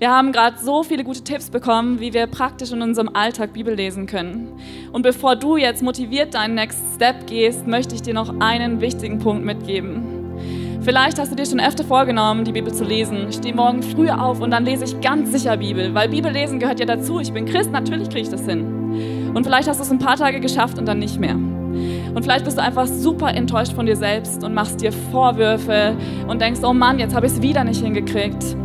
[0.00, 3.74] Wir haben gerade so viele gute Tipps bekommen, wie wir praktisch in unserem Alltag Bibel
[3.74, 4.48] lesen können.
[4.92, 9.18] Und bevor du jetzt motiviert deinen Next Step gehst, möchte ich dir noch einen wichtigen
[9.18, 10.80] Punkt mitgeben.
[10.80, 13.26] Vielleicht hast du dir schon öfter vorgenommen, die Bibel zu lesen.
[13.28, 16.80] Ich stehe morgen früh auf und dann lese ich ganz sicher Bibel, weil Bibellesen gehört
[16.80, 17.20] ja dazu.
[17.20, 19.32] Ich bin Christ, natürlich kriege ich das hin.
[19.34, 21.34] Und vielleicht hast du es ein paar Tage geschafft und dann nicht mehr.
[21.34, 25.94] Und vielleicht bist du einfach super enttäuscht von dir selbst und machst dir Vorwürfe
[26.26, 28.56] und denkst, oh Mann, jetzt habe ich es wieder nicht hingekriegt.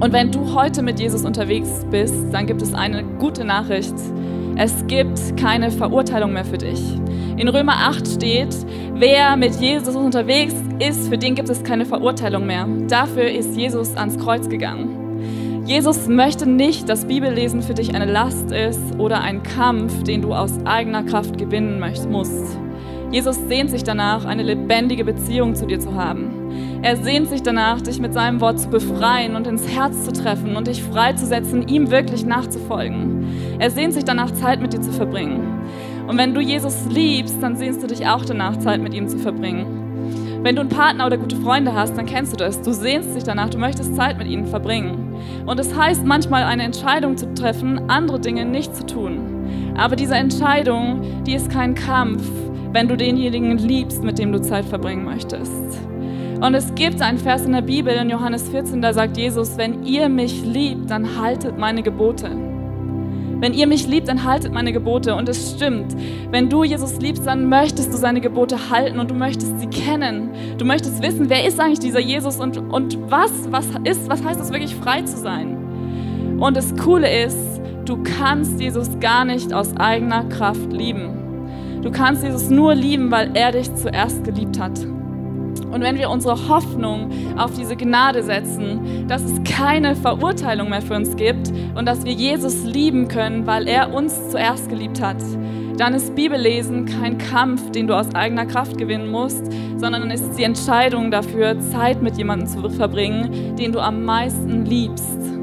[0.00, 3.94] Und wenn du heute mit Jesus unterwegs bist, dann gibt es eine gute Nachricht.
[4.56, 6.80] Es gibt keine Verurteilung mehr für dich.
[7.36, 8.54] In Römer 8 steht,
[8.94, 12.68] wer mit Jesus unterwegs ist, für den gibt es keine Verurteilung mehr.
[12.88, 15.64] Dafür ist Jesus ans Kreuz gegangen.
[15.64, 20.32] Jesus möchte nicht, dass Bibellesen für dich eine Last ist oder ein Kampf, den du
[20.32, 22.56] aus eigener Kraft gewinnen musst.
[23.10, 26.27] Jesus sehnt sich danach, eine lebendige Beziehung zu dir zu haben.
[26.80, 30.56] Er sehnt sich danach, dich mit seinem Wort zu befreien und ins Herz zu treffen
[30.56, 33.26] und dich freizusetzen, ihm wirklich nachzufolgen.
[33.58, 35.60] Er sehnt sich danach, Zeit mit dir zu verbringen.
[36.06, 39.18] Und wenn du Jesus liebst, dann sehnst du dich auch danach, Zeit mit ihm zu
[39.18, 39.88] verbringen.
[40.42, 42.62] Wenn du einen Partner oder gute Freunde hast, dann kennst du das.
[42.62, 45.16] Du sehnst dich danach, du möchtest Zeit mit ihnen verbringen.
[45.46, 49.74] Und es das heißt manchmal eine Entscheidung zu treffen, andere Dinge nicht zu tun.
[49.76, 52.22] Aber diese Entscheidung, die ist kein Kampf,
[52.72, 55.87] wenn du denjenigen liebst, mit dem du Zeit verbringen möchtest.
[56.40, 59.82] Und es gibt einen Vers in der Bibel, in Johannes 14, da sagt Jesus, wenn
[59.84, 62.30] ihr mich liebt, dann haltet meine Gebote.
[63.40, 65.16] Wenn ihr mich liebt, dann haltet meine Gebote.
[65.16, 65.96] Und es stimmt.
[66.30, 70.30] Wenn du Jesus liebst, dann möchtest du seine Gebote halten und du möchtest sie kennen.
[70.58, 74.40] Du möchtest wissen, wer ist eigentlich dieser Jesus und, und was, was ist, was heißt
[74.40, 76.38] es wirklich frei zu sein.
[76.40, 81.80] Und das Coole ist, du kannst Jesus gar nicht aus eigener Kraft lieben.
[81.82, 84.78] Du kannst Jesus nur lieben, weil er dich zuerst geliebt hat.
[85.70, 90.94] Und wenn wir unsere Hoffnung auf diese Gnade setzen, dass es keine Verurteilung mehr für
[90.94, 95.18] uns gibt und dass wir Jesus lieben können, weil er uns zuerst geliebt hat,
[95.76, 100.24] dann ist Bibellesen kein Kampf, den du aus eigener Kraft gewinnen musst, sondern dann ist
[100.24, 105.37] es die Entscheidung dafür, Zeit mit jemandem zu verbringen, den du am meisten liebst.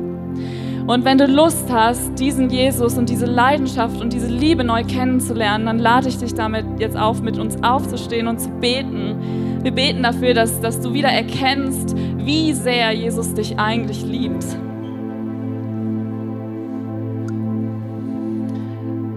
[0.88, 5.65] Und wenn du Lust hast, diesen Jesus und diese Leidenschaft und diese Liebe neu kennenzulernen,
[5.65, 9.63] dann lade ich dich damit jetzt auf, mit uns aufzustehen und zu beten.
[9.63, 14.45] Wir beten dafür, dass, dass du wieder erkennst, wie sehr Jesus dich eigentlich liebt.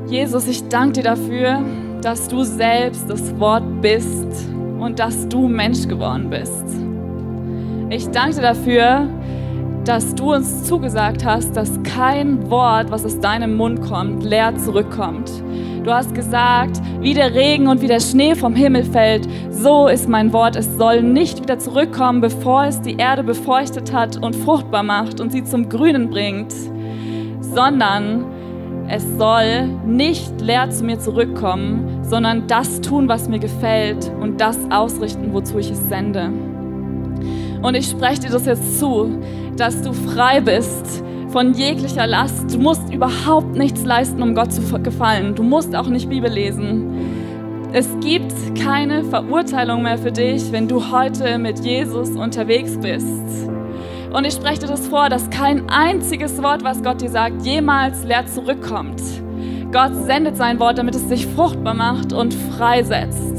[0.06, 1.62] Jesus, ich danke dir dafür,
[2.00, 4.48] dass du selbst das Wort bist
[4.80, 6.64] und dass du Mensch geworden bist.
[7.90, 9.06] Ich danke dir dafür,
[9.88, 15.30] dass du uns zugesagt hast, dass kein Wort, was aus deinem Mund kommt, leer zurückkommt.
[15.82, 20.06] Du hast gesagt, wie der Regen und wie der Schnee vom Himmel fällt, so ist
[20.06, 20.56] mein Wort.
[20.56, 25.32] Es soll nicht wieder zurückkommen, bevor es die Erde befeuchtet hat und fruchtbar macht und
[25.32, 26.52] sie zum Grünen bringt,
[27.40, 28.26] sondern
[28.90, 34.58] es soll nicht leer zu mir zurückkommen, sondern das tun, was mir gefällt und das
[34.70, 36.30] ausrichten, wozu ich es sende.
[37.62, 39.18] Und ich spreche dir das jetzt zu,
[39.58, 42.54] dass du frei bist von jeglicher Last.
[42.54, 45.34] Du musst überhaupt nichts leisten, um Gott zu gefallen.
[45.34, 47.68] Du musst auch nicht Bibel lesen.
[47.72, 53.48] Es gibt keine Verurteilung mehr für dich, wenn du heute mit Jesus unterwegs bist.
[54.12, 58.04] Und ich spreche dir das vor, dass kein einziges Wort, was Gott dir sagt, jemals
[58.04, 59.02] leer zurückkommt.
[59.70, 63.37] Gott sendet sein Wort, damit es dich fruchtbar macht und freisetzt.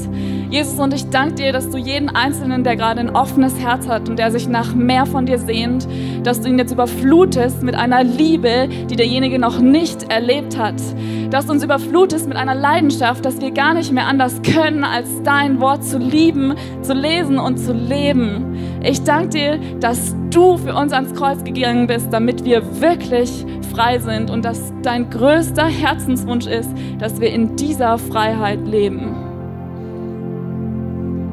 [0.50, 4.10] Jesus, und ich danke dir, dass du jeden Einzelnen, der gerade ein offenes Herz hat
[4.10, 5.88] und der sich nach mehr von dir sehnt,
[6.24, 10.82] dass du ihn jetzt überflutest mit einer Liebe, die derjenige noch nicht erlebt hat.
[11.30, 15.08] Dass du uns überflutest mit einer Leidenschaft, dass wir gar nicht mehr anders können, als
[15.24, 18.58] dein Wort zu lieben, zu lesen und zu leben.
[18.82, 24.00] Ich danke dir, dass du für uns ans Kreuz gegangen bist, damit wir wirklich frei
[24.00, 29.19] sind und dass dein größter Herzenswunsch ist, dass wir in dieser Freiheit leben.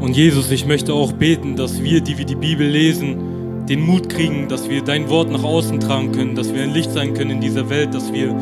[0.06, 4.08] Und Jesus, ich möchte auch beten, dass wir, die wir die Bibel lesen, den Mut
[4.08, 7.32] kriegen, dass wir dein Wort nach außen tragen können, dass wir ein Licht sein können
[7.32, 8.32] in dieser Welt, dass wir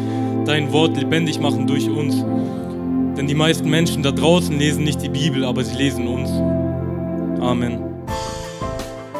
[0.45, 2.23] dein Wort lebendig machen durch uns.
[3.17, 6.29] Denn die meisten Menschen da draußen lesen nicht die Bibel, aber sie lesen uns.
[7.41, 7.94] Amen.